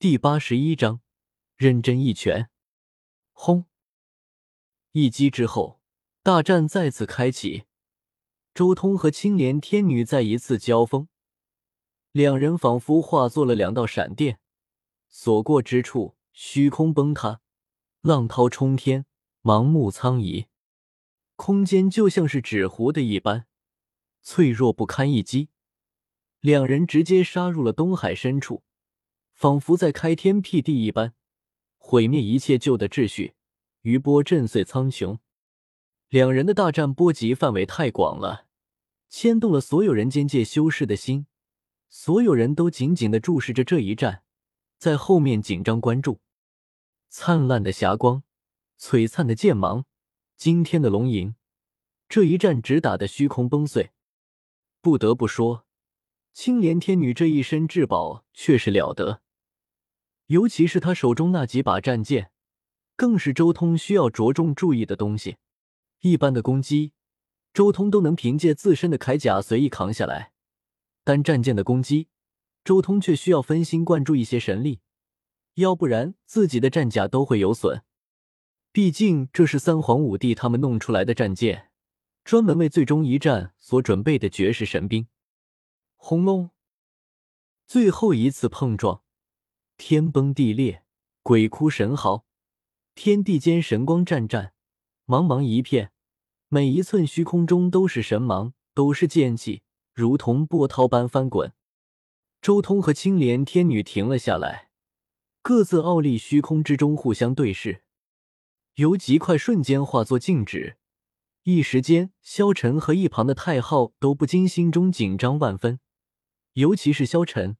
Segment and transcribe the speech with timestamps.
[0.00, 1.02] 第八十一章，
[1.58, 2.48] 认真一拳，
[3.32, 3.66] 轰！
[4.92, 5.78] 一击之后，
[6.22, 7.64] 大战再次开启。
[8.54, 11.08] 周通和青莲天女再一次交锋，
[12.12, 14.40] 两人仿佛化作了两道闪电，
[15.10, 17.42] 所过之处，虚空崩塌，
[18.00, 19.04] 浪涛冲天，
[19.42, 20.46] 盲目苍夷，
[21.36, 23.46] 空间就像是纸糊的一般，
[24.22, 25.50] 脆弱不堪一击。
[26.40, 28.62] 两人直接杀入了东海深处。
[29.40, 31.14] 仿佛在开天辟地一般，
[31.78, 33.32] 毁灭一切旧的秩序，
[33.80, 35.18] 余波震碎苍穹。
[36.10, 38.44] 两人的大战波及范围太广了，
[39.08, 41.26] 牵动了所有人间界修士的心，
[41.88, 44.24] 所有人都紧紧的注视着这一战，
[44.76, 46.20] 在后面紧张关注。
[47.08, 48.22] 灿烂的霞光，
[48.78, 49.86] 璀璨的剑芒，
[50.36, 51.34] 惊天的龙吟，
[52.10, 53.92] 这一战直打得虚空崩碎。
[54.82, 55.64] 不得不说，
[56.34, 59.22] 青莲天女这一身至宝确实了得。
[60.30, 62.30] 尤其是他手中那几把战剑，
[62.94, 65.38] 更是周通需要着重注意的东西。
[66.02, 66.92] 一般的攻击，
[67.52, 70.30] 周通都能凭借自身的铠甲随意扛下来；
[71.02, 72.06] 但战剑的攻击，
[72.62, 74.78] 周通却需要分心灌注一些神力，
[75.54, 77.82] 要不然自己的战甲都会有损。
[78.70, 81.72] 毕竟这是三皇五帝他们弄出来的战剑，
[82.22, 85.08] 专门为最终一战所准备的绝世神兵。
[85.96, 86.50] 轰隆！
[87.66, 89.02] 最后一次碰撞。
[89.82, 90.84] 天崩地裂，
[91.22, 92.26] 鬼哭神嚎，
[92.94, 94.52] 天地间神光湛湛，
[95.06, 95.90] 茫茫一片，
[96.48, 99.62] 每一寸虚空中都是神芒，都是剑气，
[99.94, 101.54] 如同波涛般翻滚。
[102.42, 104.68] 周通和青莲天女停了下来，
[105.40, 107.82] 各自傲立虚空之中，互相对视。
[108.74, 110.76] 由极快瞬间化作静止，
[111.44, 115.80] 一时间，萧晨和一旁的太昊都不禁心中紧张万分，
[116.52, 117.56] 尤其是萧晨。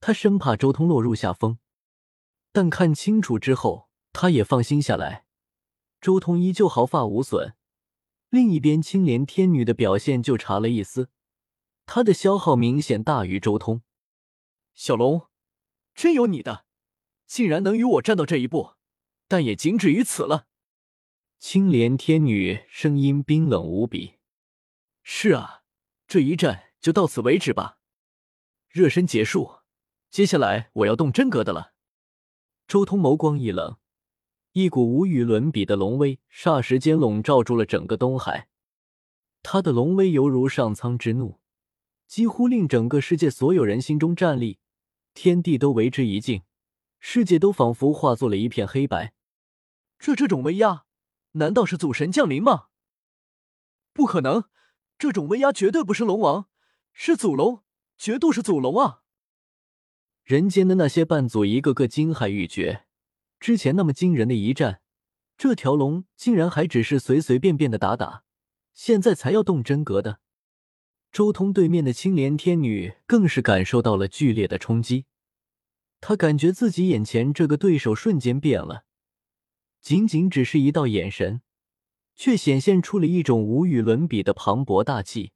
[0.00, 1.58] 他生怕周通落入下风，
[2.52, 5.26] 但看清楚之后，他也放心下来。
[6.00, 7.54] 周通依旧毫发无损。
[8.28, 11.10] 另一边，青莲天女的表现就差了一丝，
[11.86, 13.82] 她的消耗明显大于周通。
[14.74, 15.28] 小龙，
[15.94, 16.66] 真有你的，
[17.26, 18.74] 竟然能与我战到这一步，
[19.26, 20.46] 但也仅止于此了。
[21.38, 24.16] 青莲天女声音冰冷无比。
[25.02, 25.62] 是啊，
[26.06, 27.78] 这一战就到此为止吧，
[28.68, 29.60] 热身结束。
[30.16, 31.74] 接下来我要动真格的了。
[32.66, 33.76] 周通眸光一冷，
[34.52, 38.48] 一股无与伦比的龙威霎时间笼罩住了整个东海。
[39.42, 41.38] 他的龙威犹如上苍之怒，
[42.06, 44.58] 几乎令整个世界所有人心中颤栗，
[45.12, 46.44] 天地都为之一静，
[46.98, 49.12] 世界都仿佛化作了一片黑白。
[49.98, 50.86] 这这种威压，
[51.32, 52.68] 难道是祖神降临吗？
[53.92, 54.44] 不可能，
[54.96, 56.48] 这种威压绝对不是龙王，
[56.94, 57.62] 是祖龙，
[57.98, 59.02] 绝对是祖龙啊！
[60.26, 62.84] 人间的那些半祖一个个惊骇欲绝，
[63.38, 64.80] 之前那么惊人的一战，
[65.38, 68.24] 这条龙竟然还只是随随便便的打打，
[68.74, 70.18] 现在才要动真格的。
[71.12, 75.06] 周通对面的青莲天女更是感受到了剧烈的冲击，
[76.00, 78.84] 她感觉自己眼前这个对手瞬间变了，
[79.80, 81.40] 仅仅只是一道眼神，
[82.16, 85.30] 却显现出了一种无与伦比的磅礴大气，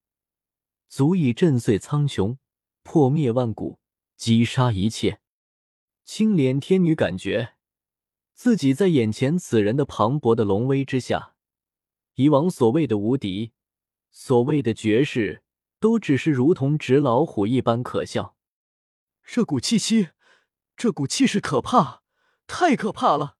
[0.88, 2.38] 足以震碎苍穹，
[2.82, 3.78] 破灭万古。
[4.20, 5.22] 击杀一切，
[6.04, 7.54] 青莲天女感觉
[8.34, 11.34] 自己在眼前此人的磅礴的龙威之下，
[12.16, 13.52] 以往所谓的无敌，
[14.10, 15.42] 所谓的绝世，
[15.78, 18.36] 都只是如同纸老虎一般可笑。
[19.24, 20.10] 这股气息，
[20.76, 22.02] 这股气势可怕，
[22.46, 23.38] 太可怕了！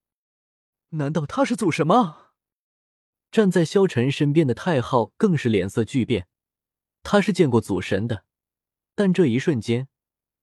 [0.92, 2.30] 难道他是祖神吗？
[3.30, 6.26] 站在萧晨身边的太昊更是脸色巨变，
[7.02, 8.24] 他是见过祖神的，
[8.94, 9.88] 但这一瞬间。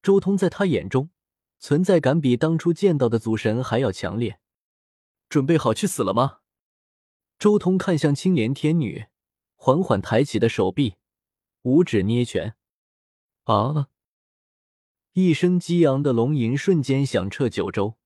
[0.02, 1.10] 周通在他眼中
[1.60, 4.40] 存在感比当初见到的祖神还要强烈。
[5.30, 6.40] 准备好去死了吗？
[7.38, 9.08] 周通看向青莲天女，
[9.56, 10.96] 缓缓抬起的手臂，
[11.64, 12.56] 五指捏拳。
[13.44, 13.90] 啊！
[15.14, 17.98] 一声激昂的龙吟瞬间响彻九州，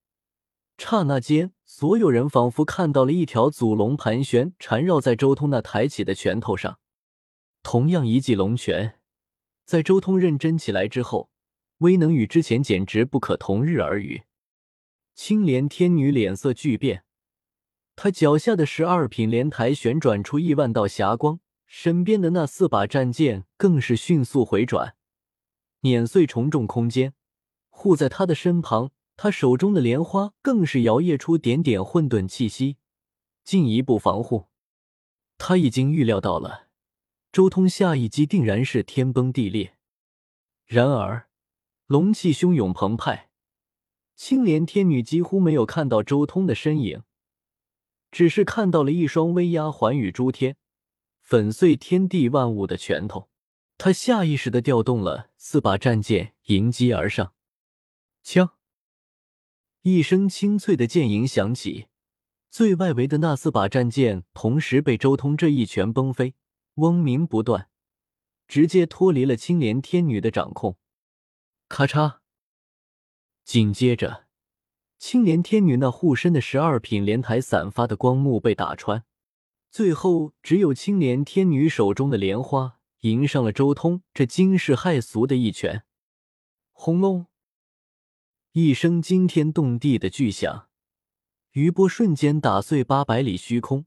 [0.78, 6.80] 刹那间，所有人仿佛看到了一条祖龙盘旋缠绕在周通那抬起的拳头上。
[7.64, 9.00] 同样一记龙拳，
[9.66, 11.30] 在周通认真起来之后。
[11.82, 14.24] 威能与之前简直不可同日而语。
[15.16, 17.04] 青莲天女脸色巨变，
[17.96, 24.96] 她脚下的十二品莲台旋转出亿万道霞光，身边的那四把战剑更是迅速回转，
[25.82, 27.14] 碾碎重重空间，
[27.70, 28.92] 护在她的身旁。
[29.18, 32.78] 她手中的莲花更是摇曳出点点混沌气息，
[33.44, 34.48] 进一步防护。
[35.38, 36.70] 他已经预料到了，
[37.32, 39.76] 周通下一击定然是天崩地裂。
[40.68, 41.31] 然而。
[41.92, 43.30] 龙气汹涌澎湃，
[44.16, 47.04] 青莲天女几乎没有看到周通的身影，
[48.10, 50.56] 只是看到了一双威压寰宇诸天、
[51.20, 53.30] 粉碎天地万物的拳头。
[53.78, 57.34] 他下意识的调动了四把战剑，迎击而上。
[58.24, 58.52] 枪！
[59.82, 61.88] 一声清脆的剑影响起，
[62.50, 66.36] 最外围的那四把战剑同时被周通这一拳崩飞，
[66.76, 67.68] 嗡鸣不断，
[68.48, 70.78] 直接脱离了青莲天女的掌控。
[71.72, 72.18] 咔嚓！
[73.46, 74.28] 紧接着，
[74.98, 79.06] 青莲天女那护身的十二品莲台散发的光幕被打穿，
[79.70, 85.86] 最后只有青莲天女手中的莲花迎上了周通这惊世骇俗的一拳。
[86.74, 87.28] 轰隆！
[88.52, 90.68] 一声惊天动地的巨响，
[91.52, 93.86] 余波瞬间打碎八百里虚空，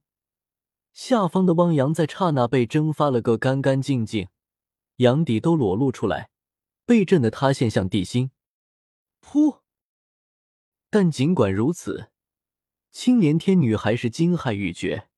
[0.94, 4.28] 下方的汪洋在刹那被蒸发了个干干净净，
[4.96, 6.30] 洋底都裸露出来，
[6.86, 8.30] 被震得塌陷向地心。
[9.22, 9.60] 噗！
[10.90, 12.10] 但尽管如此，
[12.90, 15.08] 青莲天女还是惊骇欲绝，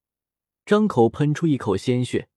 [0.64, 2.28] 张口喷出一口鲜血，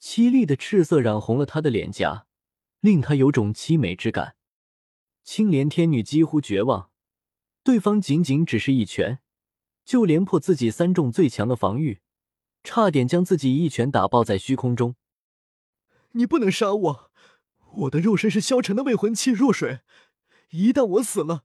[0.00, 2.26] 凄厉的赤色染红了她的脸颊，
[2.80, 4.36] 令她有种凄美之感。
[5.24, 6.90] 青莲天女几乎绝望，
[7.62, 9.20] 对方仅仅只是一拳，
[9.84, 12.00] 就连破自己三重最强的防御，
[12.62, 14.96] 差点将自己一拳打爆在虚空中。
[16.12, 17.09] 你不能杀我，
[17.72, 19.80] 我的肉身是萧晨的未婚妻若水。
[20.50, 21.44] 一旦我死了，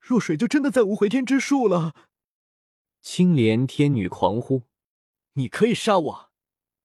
[0.00, 1.94] 若水就真的再无回天之术了。
[3.00, 4.62] 青莲天女狂呼
[5.34, 6.30] ：“你可以杀我，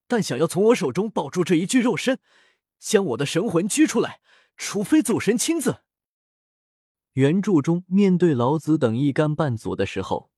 [0.07, 2.19] 但想要从我手中保住这一具肉身，
[2.79, 4.19] 将我的神魂拘出来，
[4.57, 5.81] 除非祖神亲自。”
[7.13, 10.31] 原著中，面对老子等一干半祖的时候，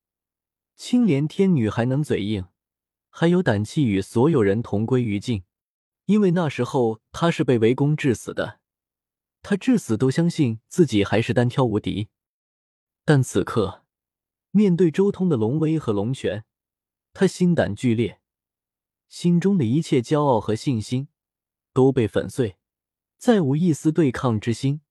[0.76, 2.46] 青莲天女还能嘴硬，
[3.10, 5.44] 还有胆气与所有人同归于尽，
[6.10, 8.60] 因为那时候他是被围攻致死的。
[9.44, 12.10] 他至死都相信自己还是单挑无敌，
[13.06, 13.86] 但此刻
[14.50, 16.46] 面对周通的龙威和龙拳，
[17.14, 18.20] 他心胆俱裂，
[19.08, 21.10] 心中的一切骄傲和信心
[21.74, 22.58] 都被粉碎，
[23.20, 24.82] 再无一丝对抗之心，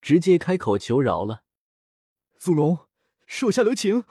[0.00, 1.42] 直接开口求饶了
[2.38, 2.86] ：“祖龙，
[3.26, 4.04] 手下留情！”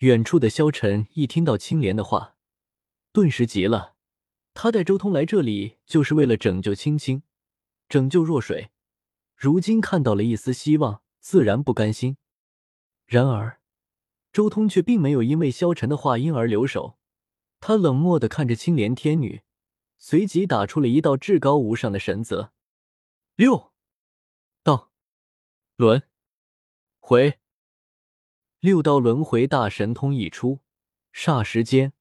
[0.00, 2.36] 远处的萧晨一听到青莲的话，
[3.12, 3.93] 顿时急了。
[4.54, 7.22] 他带周通来这里就是为了拯救青青，
[7.88, 8.70] 拯救若水。
[9.36, 12.16] 如今看到了一丝希望，自然不甘心。
[13.04, 13.60] 然而，
[14.32, 16.98] 周通却并没有因为萧晨的话因而留手。
[17.60, 19.42] 他冷漠的看着青莲天女，
[19.98, 22.52] 随即打出了一道至高无上的神则：
[23.34, 23.72] 六
[24.62, 24.92] 道
[25.76, 26.02] 轮
[27.00, 27.40] 回。
[28.60, 30.60] 六道轮回大神通一出，
[31.12, 31.92] 霎时间，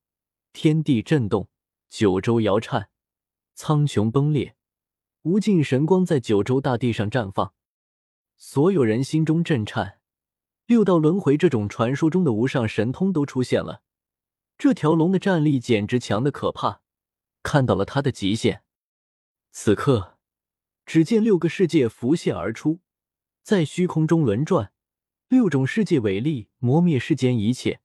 [0.53, 1.49] 天地震动，
[1.93, 2.89] 九州摇颤，
[3.53, 4.55] 苍穹崩裂。
[5.21, 7.53] 无尽神光在九州大地上绽放，
[8.35, 9.99] 所有人心中震颤。
[10.65, 13.83] 六道轮回这种传说中的无上神通都出现了，
[14.57, 16.81] 这条龙的战力简直强的可怕，
[17.43, 18.63] 看到了它的极限。
[19.51, 20.17] 此刻，
[20.87, 22.79] 只见六个世界浮现而出，
[23.43, 24.73] 在虚空中轮转，
[25.27, 27.81] 六种世界伟力磨灭世间一切，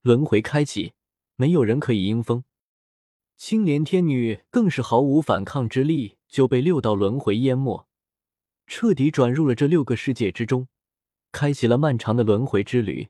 [0.00, 0.94] 轮回开启，
[1.36, 2.44] 没有人可以应风。
[3.44, 6.16] 青莲天女更是毫无反抗之力。
[6.28, 7.88] 就被六道轮回淹没，
[8.68, 10.68] 彻底转入了这六个世界之中，
[11.32, 13.08] 开启了漫长的轮回之旅。